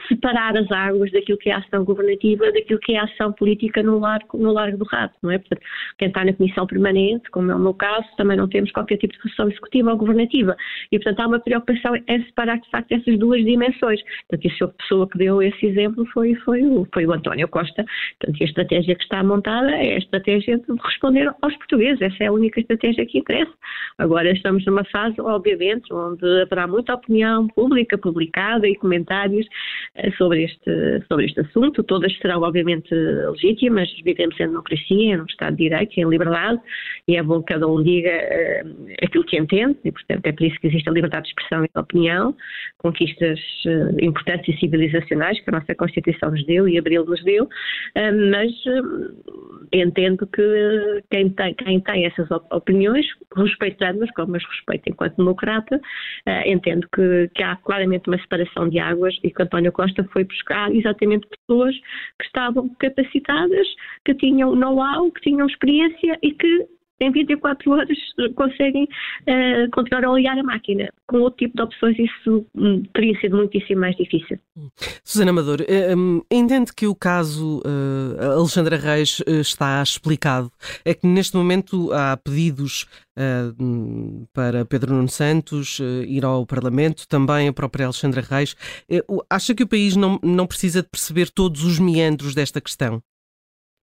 separar 0.10 0.58
as 0.58 0.70
águas 0.72 1.12
daquilo 1.12 1.38
que 1.38 1.50
é 1.50 1.53
a 1.53 1.60
ação 1.60 1.86
governativa 1.86 2.51
daquilo 2.51 2.79
que 2.79 2.94
é 2.94 3.00
a 3.00 3.03
ação 3.03 3.32
política 3.32 3.82
no 3.82 4.00
largo, 4.00 4.38
no 4.38 4.51
largo 4.51 4.77
do 4.77 4.86
rato, 4.86 5.15
não 5.22 5.32
é? 5.32 5.38
Portanto, 5.38 5.62
quem 5.98 6.08
está 6.08 6.25
na 6.25 6.34
comissão 6.34 6.67
permanente, 6.67 7.29
como 7.32 7.51
é 7.51 7.56
o 7.56 7.60
meu 7.60 7.74
caso, 7.74 8.08
também 8.17 8.36
não 8.36 8.48
temos 8.48 8.72
qualquer 8.72 8.98
tipo 8.98 9.13
de 9.13 9.22
função 9.22 9.48
executiva 9.50 9.91
ou 9.91 9.98
governativa. 9.98 10.56
E, 10.91 10.98
portanto, 10.98 11.20
há 11.20 11.27
uma 11.27 11.39
preocupação 11.39 11.76
é 12.07 12.19
separar 12.19 12.60
de 12.60 12.69
facto 12.69 12.91
essas 12.91 13.17
duas 13.17 13.43
dimensões. 13.43 14.01
Portanto, 14.29 14.46
e 14.46 14.63
a 14.63 14.67
pessoa 14.67 15.10
que 15.10 15.17
deu 15.17 15.41
esse 15.41 15.65
exemplo 15.65 16.05
foi, 16.13 16.36
foi, 16.36 16.63
o, 16.63 16.88
foi 16.93 17.05
o 17.05 17.13
António 17.13 17.48
Costa. 17.48 17.86
Portanto, 18.19 18.41
a 18.41 18.46
estratégia 18.46 18.96
que 18.96 19.03
está 19.03 19.24
montada 19.24 19.72
é 19.72 19.96
a 19.96 19.98
estratégia 19.98 20.57
de 20.57 20.65
responder 20.84 21.31
aos 21.41 21.55
portugueses. 21.57 22.01
Essa 22.01 22.24
é 22.24 22.27
a 22.27 22.31
única 22.31 22.60
estratégia 22.60 23.05
que 23.05 23.19
interessa. 23.19 23.51
Agora 23.98 24.31
estamos 24.31 24.65
numa 24.65 24.84
fase, 24.86 25.19
obviamente, 25.19 25.91
onde 25.93 26.25
haverá 26.41 26.67
muita 26.67 26.93
opinião 26.93 27.48
pública, 27.48 27.98
publicada 27.98 28.67
e 28.67 28.75
comentários 28.75 29.46
eh, 29.96 30.12
sobre 30.12 30.43
este, 30.43 31.03
sobre 31.07 31.25
este 31.25 31.41
assunto. 31.41 31.84
Todas 31.84 32.15
serão, 32.17 32.41
obviamente, 32.41 32.93
legítimas. 32.93 33.89
Vivemos 34.03 34.39
em 34.39 34.48
democracia, 34.48 35.17
num 35.17 35.25
Estado 35.25 35.55
de 35.55 35.63
Direito, 35.63 35.98
em 35.98 36.10
liberdade, 36.10 36.60
e 37.07 37.15
é 37.15 37.24
bom 37.24 37.41
que 37.41 37.53
cada 37.53 37.67
um 37.67 37.81
diga 37.84 38.10
uh, 38.10 38.93
aquilo 39.03 39.24
que 39.24 39.38
entende, 39.38 39.77
e, 39.84 39.91
portanto, 39.91 40.25
é 40.25 40.31
por 40.31 40.43
isso 40.43 40.60
que 40.60 40.67
existe 40.67 40.89
a 40.89 40.91
liberdade 40.91 41.24
de 41.24 41.29
expressão 41.29 41.65
de 41.74 41.79
opinião, 41.79 42.36
conquistas 42.77 43.39
uh, 43.65 44.03
importantes 44.03 44.55
e 44.55 44.59
civilizacionais 44.59 45.39
que 45.41 45.50
a 45.50 45.59
nossa 45.59 45.75
Constituição 45.75 46.31
nos 46.31 46.45
deu 46.45 46.67
e 46.67 46.77
Abril 46.77 47.05
nos 47.05 47.24
deu, 47.24 47.45
uh, 47.45 48.31
mas 48.31 48.51
uh, 48.65 49.67
entendo 49.74 50.25
que 50.27 51.03
quem 51.12 51.29
tem, 51.29 51.53
quem 51.55 51.79
tem 51.81 52.05
essas 52.05 52.29
opiniões, 52.51 53.05
respeitando-as, 53.36 54.12
como 54.12 54.36
as 54.36 54.43
respeito 54.43 54.89
enquanto 54.89 55.17
democrata, 55.17 55.79
entendo 56.45 56.88
que, 56.93 57.29
que 57.36 57.43
há 57.43 57.55
claramente 57.57 58.07
uma 58.07 58.17
separação 58.19 58.69
de 58.69 58.79
águas 58.79 59.13
e 59.24 59.29
que 59.29 59.43
António 59.43 59.71
Costa 59.71 60.03
foi 60.13 60.24
buscar 60.24 60.74
exatamente 60.74 61.27
pessoas 61.27 61.75
que 62.19 62.25
estavam 62.25 62.69
capacitadas, 62.79 63.67
que 64.05 64.13
tinham 64.15 64.55
know-how, 64.55 65.12
que 65.12 65.21
tinham 65.21 65.47
experiência 65.47 66.17
e 66.24 66.31
que 66.31 66.67
em 67.00 67.12
24 67.12 67.72
horas 67.72 67.98
conseguem 68.36 68.84
uh, 68.84 69.70
continuar 69.72 70.06
a 70.06 70.12
olhar 70.12 70.38
a 70.38 70.44
máquina. 70.44 70.89
Com 71.08 71.20
outro 71.20 71.38
tipo 71.38 71.56
de 71.56 71.63
opções, 71.63 71.98
isso 72.00 72.46
um, 72.56 72.84
teria 72.94 73.20
sido 73.20 73.38
muitíssimo 73.38 73.82
mais 73.82 73.96
difícil. 73.96 74.39
Susana 75.04 75.32
Amador, 75.32 75.62
eh, 75.68 75.96
um, 75.96 76.22
que 76.75 76.88
o 76.88 76.96
caso 76.96 77.60
uh, 77.60 78.39
Alexandra 78.39 78.77
Reis 78.77 79.20
uh, 79.20 79.42
está 79.42 79.82
explicado? 79.82 80.51
É 80.84 80.94
que 80.94 81.08
neste 81.08 81.36
momento 81.36 81.92
há 81.94 82.18
pedidos 82.18 82.86
para 84.32 84.63
Pedro 84.63 84.94
Nuno 84.94 85.10
Santos 85.10 85.80
ir 86.08 86.24
ao 86.24 86.46
Parlamento, 86.46 87.08
também 87.08 87.48
a 87.48 87.54
própria 87.54 87.86
Alexandra 87.86 88.22
Reis. 88.22 88.56
acha 89.27 89.56
que 89.56 89.63
o 89.63 89.68
país 89.68 89.96
não, 89.96 90.20
não 90.22 90.46
precisa 90.46 90.84
de 90.84 90.88
perceber 90.88 91.32
todos 91.32 91.63
os 91.63 91.80
meandros 91.80 92.36
desta 92.36 92.62
questão? 92.62 93.01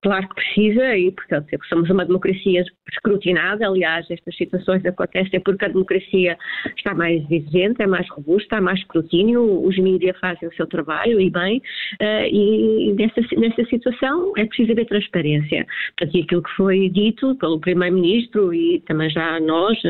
Claro 0.05 0.29
que 0.29 0.35
precisa 0.35 0.99
e, 0.99 1.11
portanto, 1.11 1.49
somos 1.67 1.89
uma 1.89 2.05
democracia 2.05 2.63
escrutinada. 2.93 3.67
Aliás, 3.67 4.05
estas 4.11 4.37
situações 4.37 4.85
acontecem 4.85 5.41
porque 5.41 5.65
a 5.65 5.69
democracia 5.69 6.37
está 6.77 6.95
mais 6.95 7.25
exigente, 7.31 7.83
é 7.83 7.87
mais 7.87 8.07
robusta, 8.11 8.59
há 8.59 8.61
mais 8.61 8.81
escrutínio, 8.81 9.65
os 9.65 9.79
mídias 9.79 10.15
fazem 10.19 10.47
o 10.47 10.55
seu 10.57 10.67
trabalho 10.67 11.19
e 11.19 11.31
bem, 11.31 11.57
uh, 12.03 12.27
e 12.31 12.93
nessa, 12.93 13.23
nessa 13.35 13.65
situação 13.65 14.35
é 14.37 14.45
preciso 14.45 14.73
haver 14.73 14.85
transparência. 14.85 15.67
Portanto, 15.97 16.19
e 16.19 16.21
aquilo 16.21 16.43
que 16.43 16.51
foi 16.51 16.91
dito 16.91 17.35
pelo 17.37 17.59
Primeiro-Ministro 17.59 18.53
e 18.53 18.81
também 18.81 19.09
já 19.09 19.41
nós, 19.41 19.83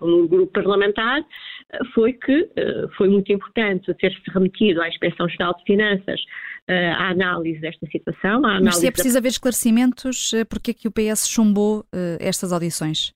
no 0.00 0.26
grupo 0.26 0.54
parlamentar, 0.54 1.20
uh, 1.20 1.84
foi 1.92 2.14
que 2.14 2.48
foi 2.96 3.10
muito 3.10 3.30
importante 3.30 3.92
ter-se 3.92 4.22
remetido 4.32 4.80
à 4.80 4.88
Inspeção 4.88 5.28
Geral 5.28 5.54
de 5.58 5.64
Finanças 5.64 6.20
a 6.72 7.10
análise 7.10 7.60
desta 7.60 7.86
situação. 7.86 8.40
Mas 8.40 8.76
se 8.76 8.86
é 8.86 8.90
preciso 8.90 9.14
da... 9.14 9.18
haver 9.18 9.28
esclarecimentos, 9.28 10.32
eh, 10.32 10.44
porque 10.44 10.70
é 10.70 10.74
que 10.74 10.88
o 10.88 10.90
PS 10.90 11.28
chumbou 11.28 11.80
uh, 11.80 12.16
estas 12.20 12.52
audições? 12.52 13.12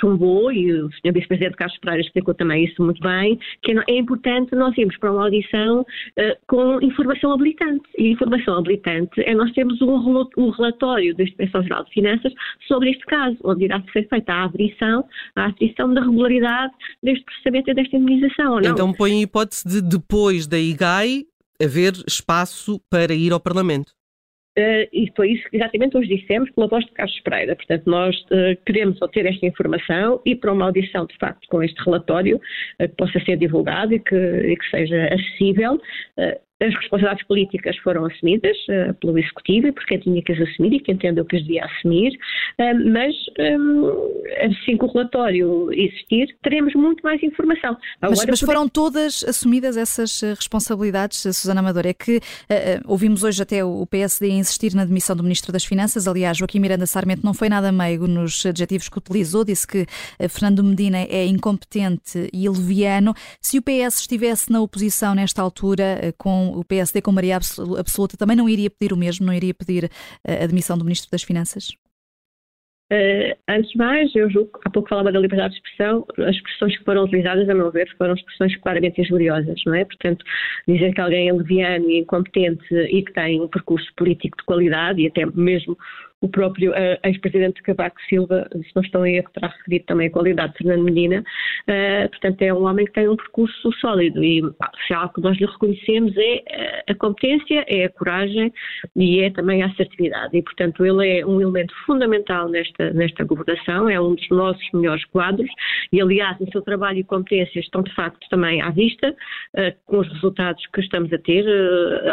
chumbou, 0.00 0.50
e 0.50 0.72
o 0.72 0.90
Sr. 0.92 1.12
Vice-Presidente 1.12 1.56
Carlos 1.56 1.78
Pereira 1.78 2.02
explicou 2.02 2.34
também 2.34 2.64
isso 2.64 2.82
muito 2.82 3.00
bem, 3.00 3.38
que 3.62 3.72
é 3.72 3.98
importante 3.98 4.54
nós 4.54 4.76
irmos 4.76 4.96
para 4.98 5.12
uma 5.12 5.24
audição 5.24 5.80
uh, 5.80 6.36
com 6.46 6.80
informação 6.80 7.32
habilitante. 7.32 7.88
E 7.98 8.12
informação 8.12 8.56
habilitante 8.56 9.20
é 9.20 9.34
nós 9.34 9.52
termos 9.52 9.80
um, 9.82 10.26
um 10.36 10.50
relatório 10.50 11.14
da 11.14 11.24
Inspeção-Geral 11.24 11.84
de 11.84 11.90
Finanças 11.92 12.32
sobre 12.66 12.90
este 12.90 13.04
caso, 13.06 13.36
onde 13.44 13.64
irá 13.64 13.82
ser 13.92 14.08
feita 14.08 14.32
a 14.32 14.44
averição, 14.44 15.04
a 15.34 15.46
averição 15.46 15.92
da 15.92 16.00
regularidade 16.00 16.72
deste 17.02 17.24
processamento 17.24 17.70
e 17.70 17.74
desta 17.74 17.96
indemnização. 17.96 18.60
Então 18.60 18.92
põe 18.92 19.12
a 19.12 19.22
hipótese 19.22 19.64
de 19.64 19.82
depois 19.82 20.46
da 20.46 20.58
IGAI 20.58 21.24
haver 21.62 21.92
espaço 22.06 22.80
para 22.90 23.14
ir 23.14 23.32
ao 23.32 23.40
Parlamento. 23.40 23.92
Uh, 24.58 24.88
e 24.90 25.12
foi 25.14 25.32
isso 25.32 25.46
que 25.50 25.56
exatamente 25.58 25.98
hoje 25.98 26.16
dissemos 26.16 26.50
pela 26.52 26.66
voz 26.66 26.82
de 26.86 26.92
Carlos 26.92 27.20
Pereira. 27.20 27.54
Portanto, 27.54 27.82
nós 27.84 28.16
uh, 28.30 28.56
queremos 28.64 29.00
obter 29.02 29.26
esta 29.26 29.44
informação 29.44 30.22
e 30.24 30.34
para 30.34 30.50
uma 30.50 30.64
audição, 30.64 31.04
de 31.04 31.14
facto, 31.18 31.46
com 31.48 31.62
este 31.62 31.78
relatório, 31.84 32.40
uh, 32.80 32.88
que 32.88 32.96
possa 32.96 33.20
ser 33.20 33.36
divulgado 33.36 33.92
e 33.92 33.98
que, 33.98 34.16
e 34.16 34.56
que 34.56 34.70
seja 34.70 35.08
acessível. 35.12 35.78
As 36.58 36.74
responsabilidades 36.74 37.26
políticas 37.26 37.76
foram 37.78 38.06
assumidas 38.06 38.56
uh, 38.70 38.94
pelo 38.94 39.18
Executivo, 39.18 39.70
porque 39.74 39.98
tinha 39.98 40.22
que 40.22 40.32
as 40.32 40.40
assumir 40.40 40.72
e 40.72 40.80
que 40.80 40.90
entendeu 40.90 41.22
que 41.26 41.36
as 41.36 41.42
devia 41.42 41.66
assumir, 41.66 42.18
uh, 42.58 42.92
mas 42.92 43.14
um, 43.38 43.90
assim 44.40 44.78
que 44.78 44.84
o 44.84 44.86
relatório 44.90 45.70
existir, 45.70 46.34
teremos 46.42 46.72
muito 46.74 47.02
mais 47.02 47.22
informação. 47.22 47.76
Agora, 48.00 48.16
mas, 48.16 48.24
mas 48.26 48.40
foram 48.40 48.66
todas 48.70 49.22
assumidas 49.24 49.76
essas 49.76 50.22
eh, 50.22 50.32
responsabilidades, 50.32 51.18
Susana 51.18 51.60
Amador? 51.60 51.86
É 51.86 51.92
que 51.92 52.16
uh, 52.16 52.20
ouvimos 52.86 53.22
hoje 53.22 53.42
até 53.42 53.62
o 53.62 53.84
PSD 53.86 54.30
insistir 54.30 54.74
na 54.74 54.86
demissão 54.86 55.14
do 55.14 55.22
Ministro 55.22 55.52
das 55.52 55.64
Finanças, 55.64 56.08
aliás, 56.08 56.38
Joaquim 56.38 56.58
Miranda 56.58 56.86
Sarmento 56.86 57.20
não 57.22 57.34
foi 57.34 57.50
nada 57.50 57.70
meigo 57.70 58.06
nos 58.06 58.46
adjetivos 58.46 58.88
que 58.88 58.96
utilizou, 58.96 59.44
disse 59.44 59.66
que 59.66 59.84
Fernando 60.30 60.64
Medina 60.64 60.98
é 60.98 61.26
incompetente 61.26 62.30
e 62.32 62.48
leviano. 62.48 63.12
Se 63.42 63.58
o 63.58 63.62
PS 63.62 64.00
estivesse 64.00 64.50
na 64.50 64.62
oposição 64.62 65.14
nesta 65.14 65.42
altura, 65.42 66.14
com 66.16 66.45
o 66.50 66.64
PSD 66.64 67.02
com 67.02 67.12
maioria 67.12 67.36
absoluta 67.36 68.16
também 68.16 68.36
não 68.36 68.48
iria 68.48 68.70
pedir 68.70 68.92
o 68.92 68.96
mesmo, 68.96 69.26
não 69.26 69.32
iria 69.32 69.54
pedir 69.54 69.90
eh, 70.26 70.44
a 70.44 70.46
demissão 70.46 70.76
do 70.76 70.84
Ministro 70.84 71.10
das 71.10 71.22
Finanças? 71.22 71.76
Uh, 72.92 73.34
antes 73.48 73.72
de 73.72 73.78
mais, 73.78 74.14
eu 74.14 74.30
julgo, 74.30 74.60
há 74.64 74.70
pouco 74.70 74.88
falava 74.88 75.10
da 75.10 75.18
liberdade 75.18 75.54
de 75.54 75.60
expressão, 75.60 76.06
as 76.18 76.36
expressões 76.36 76.78
que 76.78 76.84
foram 76.84 77.02
utilizadas, 77.02 77.48
a 77.48 77.54
meu 77.54 77.68
ver, 77.72 77.92
foram 77.98 78.14
expressões 78.14 78.54
claramente 78.58 79.00
injuriosas, 79.00 79.60
não 79.66 79.74
é? 79.74 79.84
Portanto, 79.84 80.24
dizer 80.68 80.94
que 80.94 81.00
alguém 81.00 81.28
é 81.28 81.32
leviano 81.32 81.90
e 81.90 81.98
incompetente 81.98 82.72
e 82.72 83.02
que 83.02 83.12
tem 83.12 83.40
um 83.40 83.48
percurso 83.48 83.92
político 83.96 84.38
de 84.38 84.44
qualidade 84.44 85.02
e 85.02 85.08
até 85.08 85.26
mesmo 85.26 85.76
o 86.22 86.28
próprio 86.28 86.72
uh, 86.72 86.98
ex-presidente 87.04 87.62
Cavaco 87.62 88.00
Silva, 88.08 88.48
se 88.52 88.70
não 88.74 88.82
estou 88.82 89.04
em 89.06 89.16
erro, 89.16 89.28
terá 89.34 89.48
referido 89.48 89.84
também 89.86 90.08
a 90.08 90.10
qualidade 90.10 90.52
de 90.52 90.58
Fernando 90.58 90.84
Medina, 90.84 91.20
uh, 91.20 92.08
portanto 92.08 92.42
é 92.42 92.54
um 92.54 92.64
homem 92.64 92.86
que 92.86 92.92
tem 92.92 93.08
um 93.08 93.16
percurso 93.16 93.72
sólido 93.72 94.24
e 94.24 94.40
se 94.86 94.94
há 94.94 95.00
algo 95.00 95.14
que 95.14 95.20
nós 95.20 95.36
lhe 95.38 95.46
reconhecemos 95.46 96.16
é 96.16 96.42
eh, 96.48 96.84
a 96.88 96.94
competência, 96.94 97.64
é 97.68 97.84
a 97.84 97.90
coragem 97.90 98.52
e 98.94 99.20
é 99.20 99.30
também 99.30 99.62
a 99.62 99.66
assertividade. 99.66 100.36
E 100.36 100.42
portanto 100.42 100.84
ele 100.84 101.18
é 101.18 101.26
um 101.26 101.40
elemento 101.40 101.74
fundamental 101.84 102.48
nesta, 102.48 102.92
nesta 102.92 103.24
governação, 103.24 103.88
é 103.88 104.00
um 104.00 104.14
dos 104.14 104.28
nossos 104.30 104.66
melhores 104.72 105.04
quadros 105.06 105.50
e 105.92 106.00
aliás 106.00 106.40
o 106.40 106.50
seu 106.50 106.62
trabalho 106.62 106.98
e 106.98 107.04
competências 107.04 107.64
estão 107.64 107.82
de 107.82 107.94
facto 107.94 108.26
também 108.30 108.62
à 108.62 108.70
vista 108.70 109.10
uh, 109.10 109.72
com 109.84 109.98
os 109.98 110.08
resultados 110.12 110.64
que 110.72 110.80
estamos 110.80 111.12
a 111.12 111.18
ter 111.18 111.44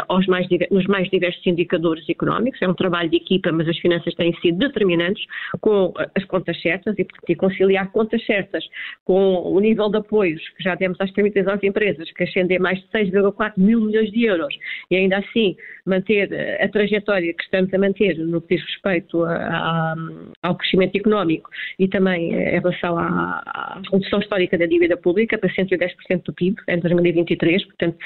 aos 0.08 0.26
mais, 0.26 0.46
nos 0.70 0.86
mais 0.86 1.08
diversos 1.08 1.44
indicadores 1.46 2.08
económicos, 2.08 2.60
é 2.60 2.68
um 2.68 2.74
trabalho 2.74 3.08
de 3.08 3.16
equipa 3.16 3.50
mas 3.52 3.68
as 3.68 3.78
finanças 3.78 3.93
finanças 3.94 4.14
têm 4.14 4.34
sido 4.40 4.58
determinantes 4.58 5.24
com 5.60 5.92
as 6.14 6.24
contas 6.24 6.60
certas 6.60 6.94
e, 6.98 7.34
conciliar 7.34 7.90
contas 7.92 8.24
certas 8.24 8.64
com 9.04 9.42
o 9.42 9.60
nível 9.60 9.90
de 9.90 9.98
apoios 9.98 10.40
que 10.56 10.62
já 10.62 10.74
demos 10.74 11.00
às 11.00 11.10
32 11.12 11.62
empresas, 11.62 12.10
que 12.12 12.24
ascendem 12.24 12.58
mais 12.58 12.78
de 12.78 12.88
6,4 12.88 13.52
mil 13.56 13.80
milhões 13.80 14.10
de 14.10 14.24
euros, 14.24 14.54
e 14.90 14.96
ainda 14.96 15.18
assim 15.18 15.56
manter 15.86 16.30
a 16.60 16.68
trajetória 16.68 17.32
que 17.34 17.42
estamos 17.42 17.72
a 17.72 17.78
manter 17.78 18.18
no 18.18 18.40
que 18.40 18.56
diz 18.56 18.64
respeito 18.64 19.22
a, 19.24 19.34
a, 19.34 19.94
ao 20.42 20.56
crescimento 20.56 20.96
económico 20.96 21.50
e 21.78 21.88
também 21.88 22.32
em 22.32 22.60
relação 22.60 22.98
à, 22.98 23.42
à 23.46 23.82
redução 23.92 24.20
histórica 24.20 24.56
da 24.56 24.66
dívida 24.66 24.96
pública 24.96 25.36
para 25.38 25.50
110% 25.50 26.22
do 26.24 26.32
PIB 26.32 26.56
em 26.68 26.78
2023, 26.78 27.64
portanto, 27.64 27.96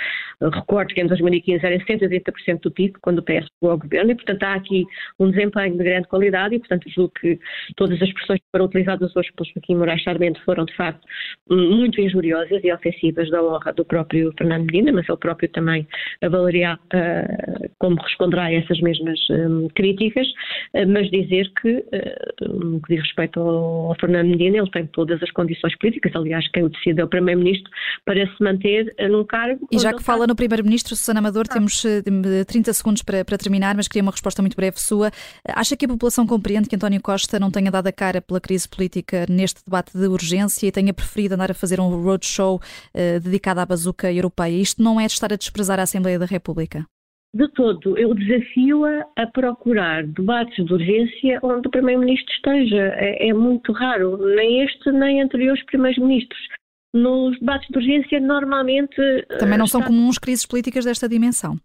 recordo 0.40 0.94
que 0.94 1.00
em 1.00 1.06
2015 1.06 1.64
era 1.64 1.78
130% 1.78 2.60
do 2.62 2.70
PIB, 2.70 2.94
quando 3.00 3.18
o 3.18 3.22
PS 3.22 3.46
chegou 3.54 3.70
ao 3.70 3.78
governo, 3.78 4.10
e 4.10 4.14
portanto 4.14 4.42
há 4.42 4.54
aqui 4.54 4.84
um 5.18 5.30
desempenho 5.30 5.76
de 5.78 5.84
grande 5.84 6.08
qualidade 6.08 6.54
e, 6.54 6.58
portanto, 6.58 6.88
julgo 6.90 7.12
que 7.20 7.38
todas 7.76 8.00
as 8.00 8.08
expressões 8.08 8.40
que 8.40 8.46
foram 8.50 8.66
utilizadas 8.66 9.14
hoje 9.16 9.30
pelo 9.36 9.48
Joaquim 9.48 9.76
Moraes 9.76 10.02
Sarmento 10.02 10.40
foram, 10.44 10.64
de 10.64 10.74
facto, 10.74 11.06
muito 11.50 12.00
injuriosas 12.00 12.62
e 12.62 12.72
ofensivas 12.72 13.30
da 13.30 13.42
honra 13.42 13.72
do 13.72 13.84
próprio 13.84 14.32
Fernando 14.36 14.66
Medina, 14.66 14.92
mas 14.92 15.08
ele 15.08 15.18
próprio 15.18 15.48
também 15.50 15.86
avaliará 16.22 16.78
uh, 16.94 17.70
como 17.78 17.96
responderá 18.02 18.44
a 18.44 18.52
essas 18.52 18.80
mesmas 18.80 19.18
um, 19.30 19.68
críticas, 19.74 20.26
uh, 20.74 20.86
mas 20.88 21.10
dizer 21.10 21.50
que, 21.60 21.76
uh, 21.78 22.54
no 22.54 22.80
que 22.82 22.94
diz 22.94 23.04
respeito 23.04 23.40
ao, 23.40 23.90
ao, 23.90 23.96
Fernando 24.00 24.28
Medina, 24.28 24.58
ele 24.58 24.70
tem 24.70 24.86
todas 24.86 25.22
as 25.22 25.30
condições 25.30 25.76
políticas, 25.78 26.14
aliás, 26.14 26.46
quem 26.52 26.64
o 26.64 26.68
decide 26.68 27.00
é 27.00 27.04
o 27.04 27.08
Primeiro-Ministro, 27.08 27.70
para 28.04 28.26
se 28.26 28.42
manter 28.42 28.94
num 29.10 29.24
cargo. 29.24 29.66
E 29.70 29.78
já 29.78 29.92
que 29.92 30.02
fala 30.02 30.26
no 30.26 30.34
Primeiro-Ministro, 30.34 30.96
Susana 30.96 31.20
Amador, 31.20 31.44
ah. 31.48 31.54
temos 31.54 31.82
30 32.46 32.72
segundos 32.72 33.02
para, 33.02 33.24
para 33.24 33.38
terminar, 33.38 33.74
mas 33.76 33.88
queria 33.88 34.02
uma 34.02 34.12
resposta 34.12 34.42
muito 34.42 34.56
breve 34.56 34.78
sua. 34.80 35.10
Acha 35.46 35.67
que 35.76 35.84
a 35.84 35.88
população 35.88 36.26
compreende 36.26 36.68
que 36.68 36.76
António 36.76 37.00
Costa 37.00 37.38
não 37.38 37.50
tenha 37.50 37.70
dado 37.70 37.86
a 37.86 37.92
cara 37.92 38.20
pela 38.20 38.40
crise 38.40 38.68
política 38.68 39.26
neste 39.28 39.64
debate 39.64 39.96
de 39.96 40.06
urgência 40.06 40.66
e 40.66 40.72
tenha 40.72 40.92
preferido 40.92 41.34
andar 41.34 41.50
a 41.50 41.54
fazer 41.54 41.80
um 41.80 41.88
roadshow 42.02 42.56
uh, 42.56 43.20
dedicado 43.20 43.60
à 43.60 43.66
bazuca 43.66 44.12
europeia? 44.12 44.56
Isto 44.56 44.82
não 44.82 45.00
é 45.00 45.06
de 45.06 45.12
estar 45.12 45.32
a 45.32 45.36
desprezar 45.36 45.78
a 45.80 45.82
Assembleia 45.82 46.18
da 46.18 46.26
República? 46.26 46.86
De 47.34 47.46
todo, 47.48 47.98
eu 47.98 48.14
desafio-a 48.14 49.04
a 49.16 49.26
procurar 49.26 50.06
debates 50.06 50.64
de 50.64 50.72
urgência 50.72 51.38
onde 51.42 51.68
o 51.68 51.70
Primeiro-Ministro 51.70 52.32
esteja. 52.34 52.94
É, 52.96 53.28
é, 53.28 53.34
muito 53.34 53.70
raro, 53.72 54.16
nem 54.34 54.62
este 54.64 54.90
nem 54.90 55.20
anteriores 55.20 55.62
Primeiros-Ministros. 55.66 56.40
Nos 56.94 57.38
debates 57.38 57.68
de 57.68 57.76
urgência, 57.76 58.18
normalmente. 58.18 58.96
Também 59.38 59.58
não 59.58 59.66
está... 59.66 59.78
são 59.78 59.86
comuns 59.86 60.18
crises 60.18 60.46
políticas 60.46 60.86
desta 60.86 61.06
dimensão. 61.06 61.58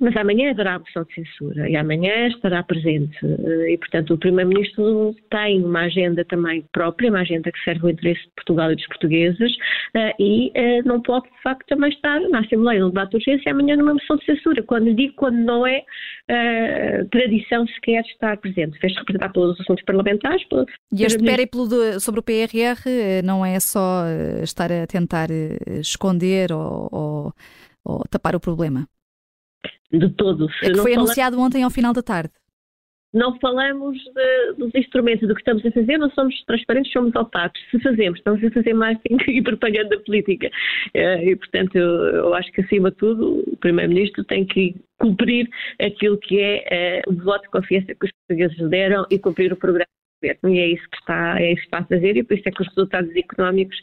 Mas 0.00 0.16
amanhã 0.16 0.50
haverá 0.50 0.76
a 0.76 0.78
moção 0.78 1.04
de 1.04 1.14
censura 1.14 1.68
e 1.68 1.76
amanhã 1.76 2.28
estará 2.28 2.62
presente. 2.62 3.18
Eh, 3.24 3.72
e, 3.72 3.78
portanto, 3.78 4.14
o 4.14 4.18
Primeiro-Ministro 4.18 5.14
tem 5.30 5.64
uma 5.64 5.82
agenda 5.82 6.24
também 6.24 6.64
própria, 6.72 7.10
uma 7.10 7.20
agenda 7.20 7.50
que 7.50 7.58
serve 7.64 7.82
ao 7.82 7.90
interesse 7.90 8.20
de 8.20 8.30
Portugal 8.36 8.70
e 8.70 8.76
dos 8.76 8.86
portugueses, 8.86 9.52
eh, 9.94 10.14
e 10.18 10.52
eh, 10.54 10.82
não 10.82 11.02
pode, 11.02 11.28
de 11.28 11.42
facto, 11.42 11.66
também 11.66 11.90
estar 11.90 12.20
na 12.28 12.40
Assembleia 12.40 12.80
num 12.80 12.88
debate 12.88 13.10
de 13.10 13.16
urgência 13.16 13.48
e 13.48 13.52
amanhã 13.52 13.76
numa 13.76 13.94
moção 13.94 14.16
de 14.16 14.24
censura. 14.24 14.62
Quando 14.62 14.94
digo 14.94 15.14
quando 15.14 15.36
não 15.36 15.66
é 15.66 15.84
tradição 17.10 17.66
sequer 17.68 18.02
estar 18.04 18.36
presente. 18.36 18.78
Fez-se 18.78 18.98
representar 18.98 19.30
pelos 19.32 19.58
assuntos 19.60 19.82
parlamentares. 19.84 20.42
E 20.92 21.02
este 21.02 21.24
périplo 21.24 21.66
sobre 22.00 22.20
o 22.20 22.22
PRR 22.22 23.22
não 23.24 23.44
é 23.44 23.58
só 23.58 24.04
estar 24.42 24.70
a 24.70 24.86
tentar 24.86 25.28
esconder 25.80 26.52
ou, 26.52 26.88
ou, 26.92 27.32
ou 27.84 28.02
tapar 28.10 28.36
o 28.36 28.40
problema? 28.40 28.86
De 29.92 30.08
todo. 30.10 30.50
Se 30.54 30.70
é 30.70 30.74
foi 30.74 30.94
anunciado 30.94 31.40
ontem 31.40 31.62
ao 31.62 31.70
final 31.70 31.92
da 31.92 32.02
tarde. 32.02 32.32
Não 33.12 33.38
falamos 33.38 33.96
de, 33.96 34.52
dos 34.58 34.74
instrumentos, 34.74 35.26
do 35.26 35.34
que 35.34 35.40
estamos 35.40 35.64
a 35.64 35.70
fazer, 35.70 35.96
não 35.96 36.10
somos 36.10 36.34
transparentes, 36.44 36.92
somos 36.92 37.14
opacos. 37.14 37.58
Se 37.70 37.80
fazemos, 37.80 38.18
estamos 38.18 38.44
a 38.44 38.50
fazer 38.50 38.74
marketing 38.74 39.16
e 39.32 39.42
propaganda 39.42 39.98
política. 40.00 40.50
Eh, 40.92 41.30
e, 41.30 41.36
portanto, 41.36 41.74
eu, 41.76 41.88
eu 41.88 42.34
acho 42.34 42.52
que, 42.52 42.60
acima 42.60 42.90
de 42.90 42.98
tudo, 42.98 43.42
o 43.50 43.56
Primeiro-Ministro 43.56 44.24
tem 44.24 44.44
que 44.44 44.76
cumprir 44.98 45.48
aquilo 45.80 46.18
que 46.18 46.38
é, 46.38 46.64
é 46.70 47.02
o 47.06 47.14
voto 47.14 47.44
de 47.44 47.48
confiança 47.48 47.94
que 47.94 48.06
os 48.06 48.12
portugueses 48.12 48.68
deram 48.68 49.06
e 49.10 49.18
cumprir 49.18 49.54
o 49.54 49.56
programa 49.56 49.88
e 50.22 50.58
é 50.58 50.66
isso 50.72 50.82
que 50.90 50.98
está, 50.98 51.40
é 51.40 51.52
isso 51.52 51.60
que 51.60 51.66
está 51.66 51.78
a 51.78 51.84
fazer 51.84 52.16
e 52.16 52.22
por 52.22 52.36
isso 52.36 52.48
é 52.48 52.52
que 52.52 52.62
os 52.62 52.68
resultados 52.68 53.14
económicos 53.14 53.76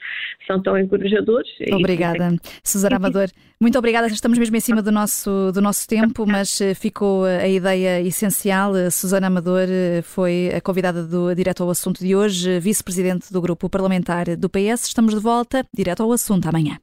são 0.45 0.61
tão 0.61 0.77
encorajadores. 0.77 1.49
Obrigada. 1.71 2.25
É 2.25 2.29
que... 2.31 2.49
Susana 2.63 2.97
Amador, 2.97 3.29
muito 3.59 3.77
obrigada. 3.77 4.07
Estamos 4.07 4.37
mesmo 4.37 4.55
em 4.55 4.59
cima 4.59 4.81
do 4.81 4.91
nosso, 4.91 5.51
do 5.53 5.61
nosso 5.61 5.87
tempo, 5.87 6.25
mas 6.25 6.59
eh, 6.59 6.73
ficou 6.73 7.23
a 7.25 7.47
ideia 7.47 8.01
essencial. 8.01 8.75
Eh, 8.75 8.89
Susana 8.89 9.27
Amador 9.27 9.67
eh, 9.69 10.01
foi 10.01 10.51
a 10.53 10.61
convidada 10.61 11.05
do 11.05 11.33
Direto 11.33 11.63
ao 11.63 11.69
Assunto 11.69 12.03
de 12.03 12.15
hoje, 12.15 12.59
vice-presidente 12.59 13.31
do 13.31 13.41
grupo 13.41 13.69
parlamentar 13.69 14.35
do 14.35 14.49
PS. 14.49 14.87
Estamos 14.87 15.13
de 15.13 15.19
volta, 15.19 15.65
direto 15.73 16.03
ao 16.03 16.11
assunto 16.11 16.47
amanhã. 16.47 16.77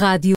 Rádio 0.00 0.34